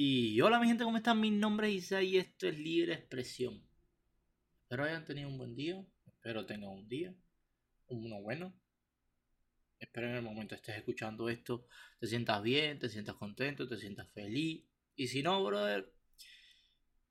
Y 0.00 0.40
hola 0.42 0.60
mi 0.60 0.68
gente, 0.68 0.84
¿cómo 0.84 0.96
están? 0.96 1.20
Mi 1.20 1.28
nombre 1.28 1.66
es 1.66 1.74
Isa 1.74 2.00
y 2.00 2.18
esto 2.18 2.46
es 2.46 2.56
Libre 2.56 2.94
Expresión. 2.94 3.60
Espero 4.60 4.84
hayan 4.84 5.04
tenido 5.04 5.28
un 5.28 5.38
buen 5.38 5.56
día, 5.56 5.84
espero 6.06 6.46
tengan 6.46 6.70
un 6.70 6.88
día, 6.88 7.12
uno 7.88 8.22
bueno. 8.22 8.54
Espero 9.80 10.06
en 10.06 10.14
el 10.14 10.22
momento 10.22 10.54
estés 10.54 10.76
escuchando 10.76 11.28
esto, 11.28 11.66
te 11.98 12.06
sientas 12.06 12.40
bien, 12.44 12.78
te 12.78 12.88
sientas 12.88 13.16
contento, 13.16 13.66
te 13.66 13.76
sientas 13.76 14.08
feliz. 14.12 14.64
Y 14.94 15.08
si 15.08 15.20
no, 15.20 15.42
brother, 15.42 15.92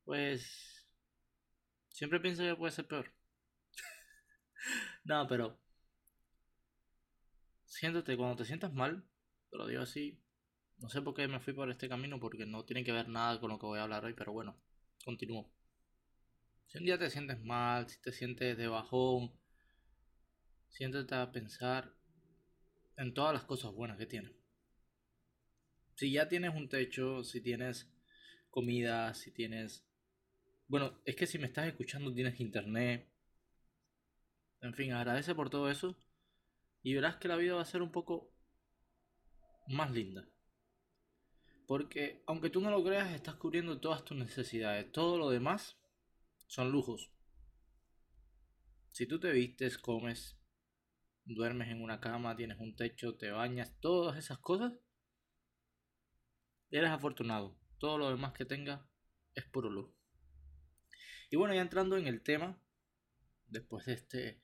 pues 0.05 0.87
siempre 1.89 2.21
pienso 2.21 2.43
que 2.43 2.55
puede 2.55 2.71
ser 2.71 2.87
peor. 2.87 3.11
no, 5.03 5.27
pero 5.27 5.59
siéntate 7.65 8.15
cuando 8.15 8.37
te 8.37 8.45
sientas 8.45 8.71
mal, 8.71 9.03
te 9.49 9.57
lo 9.57 9.67
digo 9.67 9.81
así, 9.81 10.23
no 10.79 10.89
sé 10.89 11.01
por 11.01 11.13
qué 11.13 11.27
me 11.27 11.39
fui 11.39 11.53
por 11.53 11.69
este 11.69 11.89
camino 11.89 12.19
porque 12.19 12.45
no 12.45 12.63
tiene 12.65 12.83
que 12.83 12.91
ver 12.91 13.09
nada 13.09 13.39
con 13.39 13.49
lo 13.49 13.59
que 13.59 13.65
voy 13.65 13.79
a 13.79 13.83
hablar 13.83 14.05
hoy, 14.05 14.13
pero 14.13 14.31
bueno, 14.31 14.55
continúo. 15.03 15.49
Si 16.67 16.77
un 16.77 16.85
día 16.85 16.97
te 16.97 17.09
sientes 17.09 17.41
mal, 17.43 17.89
si 17.89 17.99
te 18.01 18.11
sientes 18.11 18.57
de 18.57 18.67
bajón, 18.67 19.31
siéntate 20.69 21.15
a 21.15 21.31
pensar 21.31 21.93
en 22.97 23.13
todas 23.13 23.33
las 23.33 23.43
cosas 23.43 23.73
buenas 23.73 23.97
que 23.97 24.05
tienes. 24.05 24.33
Si 25.95 26.11
ya 26.11 26.27
tienes 26.27 26.53
un 26.53 26.69
techo, 26.69 27.23
si 27.23 27.41
tienes 27.41 27.89
comida, 28.49 29.13
si 29.13 29.31
tienes... 29.31 29.83
Bueno, 30.67 30.99
es 31.05 31.15
que 31.15 31.25
si 31.25 31.39
me 31.39 31.47
estás 31.47 31.67
escuchando 31.67 32.13
tienes 32.13 32.39
internet. 32.39 33.07
En 34.61 34.73
fin, 34.73 34.93
agradece 34.93 35.33
por 35.33 35.49
todo 35.49 35.71
eso 35.71 35.97
y 36.83 36.93
verás 36.93 37.15
que 37.15 37.27
la 37.27 37.37
vida 37.37 37.55
va 37.55 37.61
a 37.61 37.65
ser 37.65 37.81
un 37.81 37.91
poco 37.91 38.31
más 39.67 39.91
linda. 39.91 40.27
Porque 41.67 42.23
aunque 42.25 42.49
tú 42.49 42.61
no 42.61 42.71
lo 42.71 42.81
creas, 42.81 43.11
estás 43.11 43.35
cubriendo 43.35 43.81
todas 43.81 44.05
tus 44.05 44.17
necesidades. 44.17 44.89
Todo 44.93 45.17
lo 45.17 45.29
demás 45.29 45.77
son 46.47 46.71
lujos. 46.71 47.11
Si 48.89 49.05
tú 49.05 49.19
te 49.19 49.31
vistes, 49.33 49.77
comes, 49.77 50.39
duermes 51.25 51.67
en 51.67 51.83
una 51.83 51.99
cama, 51.99 52.37
tienes 52.37 52.57
un 52.59 52.73
techo, 52.75 53.15
te 53.15 53.31
bañas, 53.31 53.77
todas 53.81 54.17
esas 54.17 54.39
cosas, 54.39 54.73
eres 56.71 56.89
afortunado. 56.89 57.59
Todo 57.79 57.97
lo 57.97 58.09
demás 58.09 58.31
que 58.31 58.45
tengas 58.45 58.81
es 59.35 59.43
puro 59.43 59.69
luz. 59.69 59.91
Y 61.29 61.35
bueno, 61.35 61.53
ya 61.53 61.61
entrando 61.61 61.97
en 61.97 62.07
el 62.07 62.23
tema, 62.23 62.57
después 63.45 63.85
de 63.85 63.93
este 63.93 64.41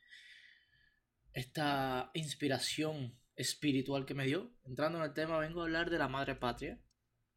esta 1.32 2.12
inspiración 2.14 3.18
espiritual 3.36 4.06
que 4.06 4.14
me 4.14 4.26
dio, 4.26 4.54
entrando 4.66 5.00
en 5.00 5.06
el 5.06 5.14
tema, 5.14 5.40
vengo 5.40 5.62
a 5.62 5.64
hablar 5.64 5.90
de 5.90 5.98
la 5.98 6.10
madre 6.10 6.36
patria 6.36 6.83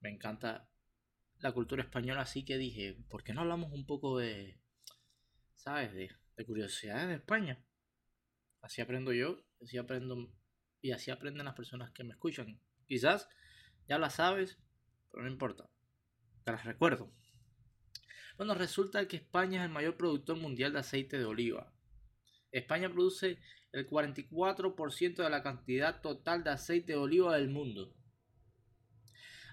me 0.06 0.12
encanta 0.12 0.70
la 1.40 1.50
cultura 1.50 1.82
española, 1.82 2.20
así 2.20 2.44
que 2.44 2.58
dije, 2.58 2.96
¿por 3.08 3.24
qué 3.24 3.34
no 3.34 3.40
hablamos 3.40 3.72
un 3.72 3.86
poco 3.86 4.18
de, 4.18 4.60
¿sabes? 5.56 5.92
De, 5.94 6.10
curiosidades 6.46 7.08
de 7.08 7.14
España. 7.14 7.64
Así 8.60 8.80
aprendo 8.80 9.12
yo, 9.12 9.44
así 9.60 9.78
aprendo 9.78 10.32
y 10.80 10.92
así 10.92 11.10
aprenden 11.10 11.44
las 11.44 11.56
personas 11.56 11.90
que 11.90 12.04
me 12.04 12.12
escuchan. 12.12 12.60
Quizás 12.86 13.28
ya 13.88 13.98
las 13.98 14.14
sabes, 14.14 14.58
pero 15.10 15.24
no 15.24 15.30
importa. 15.30 15.68
Te 16.44 16.52
las 16.52 16.64
recuerdo. 16.64 17.12
Bueno, 18.36 18.54
resulta 18.54 19.08
que 19.08 19.16
España 19.16 19.60
es 19.60 19.66
el 19.66 19.72
mayor 19.72 19.96
productor 19.96 20.36
mundial 20.36 20.72
de 20.74 20.78
aceite 20.78 21.18
de 21.18 21.24
oliva. 21.24 21.72
España 22.52 22.92
produce 22.92 23.40
el 23.72 23.88
44% 23.88 25.16
de 25.16 25.30
la 25.30 25.42
cantidad 25.42 26.00
total 26.00 26.44
de 26.44 26.50
aceite 26.50 26.92
de 26.92 26.98
oliva 26.98 27.34
del 27.36 27.48
mundo. 27.48 27.96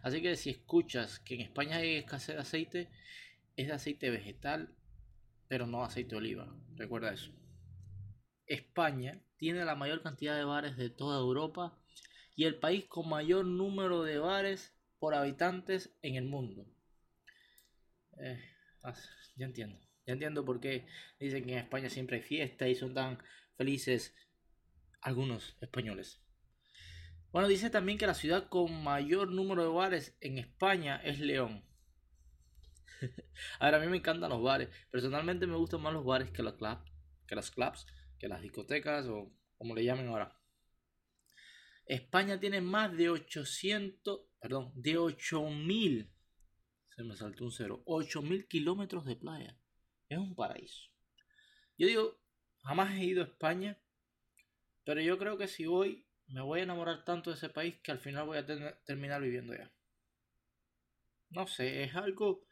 Así 0.03 0.21
que 0.21 0.35
si 0.35 0.49
escuchas 0.49 1.19
que 1.19 1.35
en 1.35 1.41
España 1.41 1.77
hay 1.77 1.95
escasez 1.95 2.35
de 2.35 2.41
aceite, 2.41 2.89
es 3.55 3.67
de 3.67 3.73
aceite 3.73 4.09
vegetal, 4.09 4.75
pero 5.47 5.65
no 5.65 5.83
aceite 5.83 6.11
de 6.11 6.17
oliva. 6.17 6.55
Recuerda 6.75 7.13
eso. 7.13 7.31
España 8.45 9.21
tiene 9.37 9.63
la 9.63 9.75
mayor 9.75 10.03
cantidad 10.03 10.37
de 10.37 10.43
bares 10.43 10.75
de 10.75 10.89
toda 10.89 11.19
Europa 11.19 11.79
y 12.35 12.43
el 12.43 12.59
país 12.59 12.85
con 12.85 13.07
mayor 13.07 13.45
número 13.45 14.03
de 14.03 14.17
bares 14.17 14.75
por 14.99 15.15
habitantes 15.15 15.95
en 16.01 16.15
el 16.15 16.25
mundo. 16.25 16.65
Eh, 18.19 18.43
ya 19.37 19.45
entiendo. 19.45 19.79
Ya 20.05 20.13
entiendo 20.13 20.43
por 20.43 20.59
qué 20.59 20.85
dicen 21.17 21.45
que 21.45 21.53
en 21.53 21.59
España 21.59 21.89
siempre 21.89 22.17
hay 22.17 22.23
fiesta 22.23 22.67
y 22.67 22.75
son 22.75 22.93
tan 22.93 23.19
felices 23.55 24.13
algunos 24.99 25.55
españoles. 25.61 26.22
Bueno, 27.33 27.47
dice 27.47 27.71
también 27.71 27.97
que 27.97 28.05
la 28.05 28.13
ciudad 28.13 28.47
con 28.47 28.83
mayor 28.83 29.31
número 29.31 29.63
de 29.63 29.69
bares 29.69 30.15
en 30.21 30.37
España 30.37 30.97
es 30.97 31.19
León. 31.19 31.65
a 33.59 33.65
ver, 33.65 33.73
a 33.73 33.79
mí 33.79 33.87
me 33.87 33.97
encantan 33.97 34.29
los 34.29 34.43
bares. 34.43 34.69
Personalmente 34.91 35.47
me 35.47 35.55
gustan 35.55 35.81
más 35.81 35.93
los 35.93 36.05
bares 36.05 36.29
que 36.29 36.43
los 36.43 36.53
clubs, 36.53 36.83
que 37.25 37.33
los 37.33 37.49
clubs, 37.49 37.87
que 38.19 38.27
las 38.27 38.39
discotecas 38.39 39.07
o 39.07 39.35
como 39.57 39.73
le 39.73 39.83
llamen 39.83 40.09
ahora. 40.09 40.39
España 41.87 42.39
tiene 42.39 42.61
más 42.61 42.95
de 42.95 43.09
800, 43.09 44.27
perdón, 44.39 44.71
de 44.75 44.99
8000. 44.99 46.13
Se 46.95 47.03
me 47.03 47.15
saltó 47.15 47.45
un 47.45 47.51
cero. 47.51 47.81
8000 47.87 48.47
kilómetros 48.47 49.05
de 49.05 49.15
playa. 49.15 49.57
Es 50.07 50.19
un 50.19 50.35
paraíso. 50.35 50.91
Yo 51.79 51.87
digo, 51.87 52.21
jamás 52.61 52.93
he 52.93 53.05
ido 53.05 53.23
a 53.23 53.25
España, 53.25 53.81
pero 54.83 55.01
yo 55.01 55.17
creo 55.17 55.35
que 55.39 55.47
si 55.47 55.65
voy 55.65 56.05
me 56.33 56.41
voy 56.41 56.61
a 56.61 56.63
enamorar 56.63 57.05
tanto 57.05 57.29
de 57.29 57.35
ese 57.35 57.49
país 57.49 57.75
que 57.83 57.91
al 57.91 57.99
final 57.99 58.25
voy 58.25 58.39
a 58.39 58.45
terminar 58.85 59.21
viviendo 59.21 59.53
ya. 59.53 59.71
No 61.29 61.45
sé, 61.47 61.83
es 61.83 61.95
algo... 61.95 62.43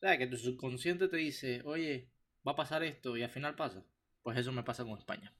¿Sabes? 0.00 0.18
Que 0.18 0.26
tu 0.26 0.36
subconsciente 0.36 1.08
te 1.08 1.16
dice, 1.16 1.62
oye, 1.64 2.10
va 2.46 2.52
a 2.52 2.56
pasar 2.56 2.84
esto 2.84 3.16
y 3.16 3.22
al 3.22 3.30
final 3.30 3.54
pasa. 3.56 3.82
Pues 4.22 4.36
eso 4.36 4.52
me 4.52 4.62
pasa 4.62 4.84
con 4.84 4.98
España. 4.98 5.34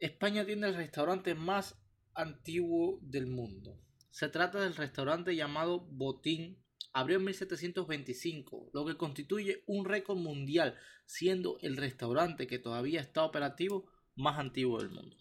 España 0.00 0.44
tiene 0.44 0.66
el 0.66 0.74
restaurante 0.74 1.36
más 1.36 1.80
antiguo 2.12 2.98
del 3.00 3.28
mundo. 3.28 3.80
Se 4.10 4.28
trata 4.28 4.60
del 4.60 4.74
restaurante 4.74 5.36
llamado 5.36 5.86
Botín. 5.86 6.60
Abrió 6.92 7.18
en 7.18 7.24
1725, 7.24 8.70
lo 8.72 8.84
que 8.84 8.96
constituye 8.96 9.62
un 9.66 9.84
récord 9.84 10.18
mundial, 10.18 10.76
siendo 11.06 11.58
el 11.60 11.76
restaurante 11.76 12.46
que 12.46 12.60
todavía 12.60 13.00
está 13.00 13.24
operativo 13.24 13.90
más 14.16 14.38
antiguo 14.38 14.78
del 14.78 14.90
mundo. 14.90 15.16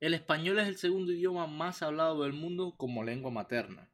El 0.00 0.14
español 0.14 0.58
es 0.58 0.68
el 0.68 0.76
segundo 0.76 1.12
idioma 1.12 1.46
más 1.46 1.82
hablado 1.82 2.22
del 2.22 2.32
mundo 2.32 2.74
como 2.76 3.04
lengua 3.04 3.30
materna. 3.30 3.90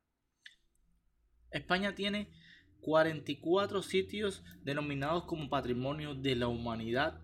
España 1.50 1.94
tiene 1.94 2.32
44 2.80 3.82
sitios 3.82 4.42
denominados 4.62 5.24
como 5.24 5.48
Patrimonio 5.48 6.14
de 6.14 6.34
la 6.34 6.48
Humanidad 6.48 7.20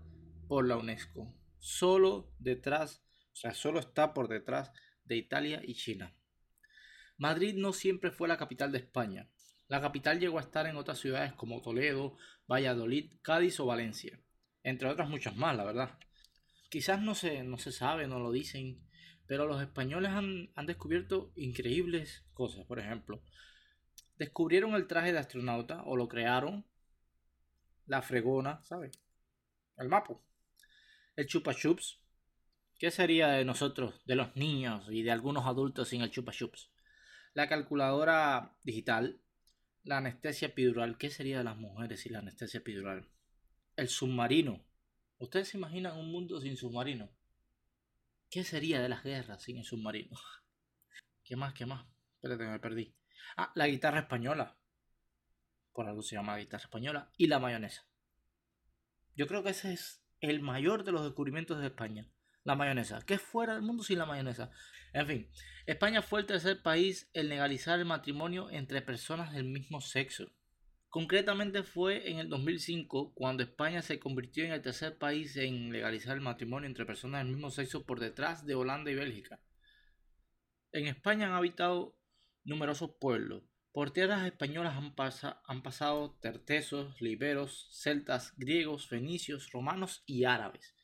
por 0.47 0.67
la 0.67 0.77
UNESCO. 0.77 1.35
Solo 1.59 2.33
detrás, 2.39 3.03
o 3.33 3.37
sea, 3.37 3.55
solo 3.55 3.81
está 3.81 4.15
por 4.15 4.29
detrás 4.29 4.73
de 5.05 5.17
Italia 5.17 5.63
y 5.65 5.75
China. 5.75 6.15
Madrid 7.17 7.55
no 7.57 7.73
siempre 7.73 8.11
fue 8.11 8.29
la 8.29 8.37
capital 8.37 8.73
de 8.73 8.79
España. 8.79 9.31
La 9.69 9.81
capital 9.81 10.21
llegó 10.21 10.39
a 10.39 10.43
estar 10.43 10.67
en 10.67 10.77
otras 10.77 10.99
ciudades 10.99 11.33
como 11.33 11.61
Toledo, 11.61 12.17
Valladolid, 12.47 13.15
Cádiz 13.23 13.59
o 13.59 13.67
Valencia, 13.67 14.21
entre 14.63 14.89
otras 14.89 15.09
muchas 15.09 15.35
más, 15.35 15.57
la 15.57 15.65
verdad 15.65 15.99
quizás 16.77 17.01
no 17.01 17.15
se, 17.15 17.43
no 17.43 17.57
se 17.57 17.73
sabe, 17.73 18.07
no 18.07 18.19
lo 18.19 18.31
dicen, 18.31 18.87
pero 19.27 19.47
los 19.47 19.63
españoles 19.63 20.11
han, 20.11 20.67
descubierto 20.67 21.33
increíbles 21.35 22.27
cosas. 22.35 22.67
Por 22.67 22.79
ejemplo, 22.79 23.23
descubrieron 24.19 24.75
el 24.75 24.87
traje 24.87 25.11
de 25.11 25.19
astronauta 25.19 25.83
o 25.85 25.97
lo 25.97 26.07
crearon, 26.07 26.67
la 27.87 28.03
fregona, 28.03 28.63
¿sabes? 28.63 29.01
El 29.79 29.89
mapo, 29.89 30.23
el 31.17 31.27
chupa 31.27 31.55
chups. 31.55 31.99
¿Qué 32.79 32.91
sería 32.91 33.29
de 33.29 33.47
nosotros, 33.47 34.05
de 34.05 34.17
los 34.17 34.37
niños 34.37 34.87
y 34.91 35.03
de 35.03 35.13
algunos 35.13 35.47
adultos 35.47 35.89
sin 35.89 36.03
el 36.03 36.11
chupa 36.11 36.33
chups? 36.33 36.71
La 37.33 37.49
calculadora 37.49 38.55
digital, 38.65 39.23
la 39.83 39.97
anestesia 39.97 40.49
epidural. 40.49 40.99
¿Qué 40.99 41.09
sería 41.09 41.39
de 41.39 41.45
las 41.45 41.57
mujeres 41.57 42.03
sin 42.03 42.13
la 42.13 42.19
anestesia 42.19 42.59
epidural? 42.59 43.09
El 43.77 43.89
submarino, 43.89 44.63
¿Ustedes 45.19 45.49
se 45.49 45.57
imaginan 45.57 45.97
un 45.97 46.11
mundo 46.13 46.41
sin 46.41 46.57
submarino? 46.57 47.11
¿Qué 48.31 48.45
sería 48.45 48.83
de 48.83 48.89
las 48.89 49.03
guerras 49.03 49.43
sin 49.43 49.59
el 49.59 49.65
submarino? 49.65 50.17
¿Qué 51.25 51.37
más? 51.37 51.55
¿Qué 51.55 51.65
más? 51.65 51.87
Espérate, 52.17 52.45
me 52.45 52.59
perdí. 52.59 52.95
Ah, 53.37 53.53
la 53.55 53.67
guitarra 53.67 54.01
española. 54.01 54.57
Por 55.73 55.87
algo 55.87 56.03
se 56.03 56.17
llama 56.17 56.37
guitarra 56.37 56.65
española. 56.65 57.11
Y 57.17 57.29
la 57.29 57.39
mayonesa. 57.39 57.87
Yo 59.15 59.27
creo 59.27 59.43
que 59.43 59.51
ese 59.51 59.73
es 59.73 60.03
el 60.21 60.41
mayor 60.41 60.85
de 60.85 60.93
los 60.93 61.03
descubrimientos 61.03 61.61
de 61.61 61.67
España. 61.67 62.11
La 62.45 62.55
mayonesa. 62.55 63.01
¿Qué 63.07 63.19
fuera 63.19 63.55
del 63.55 63.63
mundo 63.63 63.83
sin 63.83 63.99
la 63.99 64.07
mayonesa? 64.07 64.51
En 64.93 65.07
fin, 65.07 65.31
España 65.67 66.03
fue 66.03 66.21
el 66.21 66.27
tercer 66.27 66.63
país 66.63 67.11
en 67.13 67.29
legalizar 67.29 67.79
el 67.79 67.87
matrimonio 67.87 68.51
entre 68.51 68.83
personas 68.83 69.33
del 69.33 69.45
mismo 69.45 69.81
sexo. 69.81 70.31
Concretamente 70.97 71.63
fue 71.63 72.11
en 72.11 72.21
el 72.21 72.31
2005 72.31 73.13
cuando 73.13 73.43
España 73.43 73.83
se 73.83 74.01
convirtió 74.01 74.47
en 74.47 74.53
el 74.53 74.63
tercer 74.63 74.97
país 74.97 75.37
en 75.37 75.71
legalizar 75.71 76.17
el 76.17 76.23
matrimonio 76.23 76.67
entre 76.67 76.87
personas 76.87 77.23
del 77.23 77.35
mismo 77.35 77.51
sexo 77.51 77.85
por 77.85 78.01
detrás 78.01 78.47
de 78.47 78.55
Holanda 78.55 78.91
y 78.91 78.95
Bélgica. 78.95 79.39
En 80.73 80.87
España 80.87 81.27
han 81.27 81.35
habitado 81.35 82.01
numerosos 82.45 82.93
pueblos. 82.99 83.43
Por 83.73 83.91
tierras 83.91 84.25
españolas 84.25 84.75
han, 84.75 84.95
han 85.45 85.63
pasado 85.63 86.17
tertesos, 86.23 86.99
liberos, 87.03 87.69
celtas, 87.73 88.33
griegos, 88.39 88.89
fenicios, 88.89 89.53
romanos 89.53 90.03
y 90.07 90.25
árabes. 90.25 90.75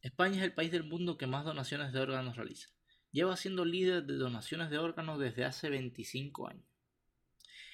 España 0.00 0.36
es 0.36 0.44
el 0.44 0.54
país 0.54 0.70
del 0.70 0.84
mundo 0.84 1.18
que 1.18 1.26
más 1.26 1.44
donaciones 1.44 1.92
de 1.92 1.98
órganos 1.98 2.36
realiza. 2.36 2.68
Lleva 3.10 3.36
siendo 3.36 3.64
líder 3.64 4.04
de 4.04 4.14
donaciones 4.14 4.70
de 4.70 4.78
órganos 4.78 5.18
desde 5.18 5.44
hace 5.44 5.70
25 5.70 6.46
años. 6.46 6.67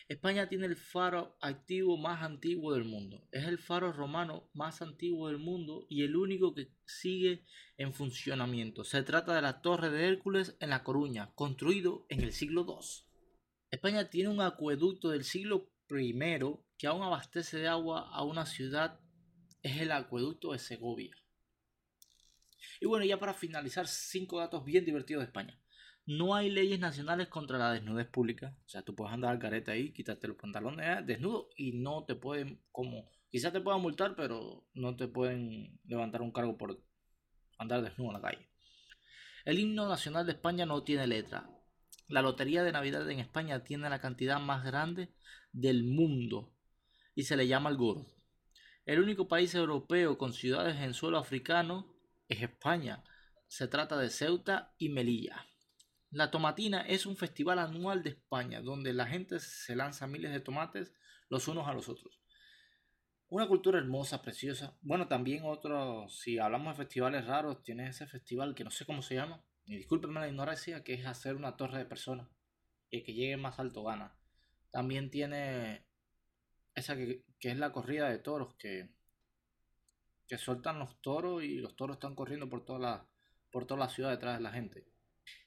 España 0.07 0.49
tiene 0.51 0.67
el 0.67 0.77
faro 0.77 1.39
activo 1.41 1.97
más 1.97 2.23
antiguo 2.23 2.75
del 2.75 2.85
mundo. 2.85 3.27
Es 3.33 3.45
el 3.45 3.59
faro 3.59 3.91
romano 3.91 4.51
más 4.53 4.83
antiguo 4.83 5.29
del 5.29 5.39
mundo 5.39 5.87
y 5.89 6.03
el 6.05 6.15
único 6.15 6.55
que 6.55 6.69
sigue 6.85 7.47
en 7.79 7.95
funcionamiento. 7.95 8.85
Se 8.85 9.03
trata 9.03 9.35
de 9.35 9.41
la 9.41 9.63
Torre 9.63 9.91
de 9.91 10.07
Hércules 10.07 10.57
en 10.61 10.71
La 10.71 10.85
Coruña, 10.85 11.33
construido 11.35 12.05
en 12.11 12.21
el 12.21 12.33
siglo 12.33 12.67
II. 12.69 12.87
España 13.71 14.11
tiene 14.11 14.29
un 14.29 14.43
acueducto 14.43 15.09
del 15.09 15.25
siglo 15.25 15.71
I 15.89 16.15
que 16.77 16.87
aún 16.87 17.03
abastece 17.03 17.57
de 17.57 17.69
agua 17.69 18.11
a 18.11 18.25
una 18.25 18.45
ciudad. 18.45 19.01
Es 19.63 19.81
el 19.81 19.91
acueducto 19.91 20.53
de 20.53 20.59
Segovia. 20.59 21.17
Y 22.79 22.87
bueno, 22.87 23.07
ya 23.07 23.19
para 23.19 23.33
finalizar, 23.33 23.89
cinco 23.89 24.39
datos 24.39 24.65
bien 24.67 24.85
divertidos 24.85 25.23
de 25.23 25.27
España. 25.27 25.59
No 26.07 26.35
hay 26.35 26.51
leyes 26.51 26.79
nacionales 26.79 27.29
contra 27.29 27.57
la 27.57 27.73
desnudez 27.73 28.07
pública. 28.07 28.55
O 28.67 28.69
sea, 28.69 28.83
tú 28.83 28.95
puedes 28.95 29.15
andar 29.15 29.31
al 29.31 29.39
careta 29.39 29.73
ahí, 29.73 29.93
quitarte 29.93 30.29
los 30.29 30.37
pantalones 30.37 30.87
eh, 30.87 31.03
desnudo 31.05 31.49
y 31.57 31.73
no 31.73 32.05
te 32.05 32.15
pueden, 32.15 32.61
como, 32.73 33.11
quizás 33.31 33.53
te 33.53 33.61
puedan 33.61 33.81
multar, 33.81 34.15
pero 34.15 34.67
no 34.75 34.97
te 34.97 35.09
pueden 35.09 35.81
levantar 35.85 36.21
un 36.21 36.33
cargo 36.33 36.59
por 36.59 36.83
andar 37.59 37.83
desnudo 37.83 38.11
en 38.11 38.15
la 38.15 38.21
calle. 38.21 38.49
El 39.47 39.59
himno 39.59 39.89
nacional 39.89 40.27
de 40.27 40.33
España 40.33 40.67
no 40.67 40.83
tiene 40.83 41.07
letra. 41.07 41.49
La 42.09 42.21
lotería 42.21 42.63
de 42.63 42.73
Navidad 42.73 43.11
en 43.11 43.21
España 43.21 43.65
tiene 43.65 43.89
la 43.89 44.01
cantidad 44.01 44.39
más 44.39 44.63
grande 44.63 45.15
del 45.53 45.85
mundo 45.85 46.53
y 47.15 47.23
se 47.23 47.37
le 47.37 47.47
llama 47.47 47.71
el 47.71 47.77
gordo. 47.77 48.07
El 48.85 49.01
único 49.01 49.27
país 49.27 49.55
europeo 49.55 50.19
con 50.19 50.35
ciudades 50.35 50.77
en 50.77 50.93
suelo 50.93 51.17
africano 51.17 51.95
es 52.29 52.43
España. 52.43 53.03
Se 53.47 53.69
trata 53.69 53.97
de 53.97 54.11
Ceuta 54.11 54.75
y 54.77 54.91
Melilla. 54.91 55.47
La 56.15 56.31
Tomatina 56.31 56.83
es 56.83 57.07
un 57.07 57.17
festival 57.17 57.59
anual 57.59 58.05
de 58.05 58.11
España 58.11 58.61
donde 58.61 58.93
la 58.93 59.05
gente 59.05 59.41
se 59.41 59.75
lanza 59.75 60.07
miles 60.07 60.31
de 60.31 60.39
tomates 60.39 60.95
los 61.29 61.49
unos 61.49 61.67
a 61.67 61.75
los 61.75 61.89
otros. 61.89 62.21
Una 63.31 63.49
cultura 63.49 63.81
hermosa, 63.81 64.23
preciosa. 64.23 64.79
Bueno, 64.81 65.09
también 65.09 65.43
otro, 65.45 66.09
si 66.09 66.39
hablamos 66.39 66.79
de 66.79 66.85
festivales 66.85 67.27
raros, 67.27 67.65
tiene 67.65 67.89
ese 67.89 68.07
festival 68.07 68.55
que 68.55 68.63
no 68.63 68.71
sé 68.71 68.87
cómo 68.87 69.03
se 69.03 69.17
llama, 69.17 69.43
y 69.65 69.75
discúlpenme 69.75 70.21
la 70.21 70.29
ignorancia, 70.29 70.85
que 70.85 70.95
es 70.95 71.05
hacer 71.05 71.35
una 71.35 71.57
torre 71.57 71.79
de 71.79 71.85
personas 71.85 72.29
y 72.91 73.03
que 73.03 73.13
llegue 73.13 73.37
más 73.37 73.59
alto 73.59 73.83
gana. 73.83 74.15
También 74.71 75.11
tiene 75.11 75.85
esa 76.77 76.95
que, 76.95 77.25
es 77.41 77.59
la 77.59 77.73
corrida 77.73 78.09
de 78.09 78.21
toros, 78.21 78.55
que, 78.55 78.89
que 80.29 80.39
sueltan 80.39 80.79
los 80.79 81.03
toros 81.03 81.43
y 81.43 81.57
los 81.57 81.75
toros 81.75 81.97
están 81.97 82.15
corriendo 82.15 82.49
por 82.49 82.65
toda 82.65 82.79
la, 82.79 83.07
por 83.51 83.67
toda 83.67 83.81
la 83.81 83.89
ciudad 83.89 84.11
detrás 84.11 84.37
de 84.37 84.45
la 84.45 84.53
gente. 84.53 84.94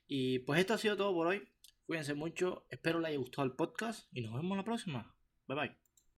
Y 0.08 0.40
pues 0.40 0.60
esto 0.60 0.74
ha 0.74 0.78
sido 0.78 0.98
todo 0.98 1.14
por 1.14 1.28
hoy. 1.28 1.48
Cuídense 1.86 2.14
mucho. 2.14 2.66
Espero 2.70 3.00
les 3.00 3.10
haya 3.10 3.18
gustado 3.18 3.46
el 3.46 3.54
podcast 3.54 4.08
y 4.12 4.22
nos 4.22 4.34
vemos 4.34 4.58
la 4.58 4.64
próxima. 4.64 5.16
Bye 5.48 5.58
bye. 5.58 5.87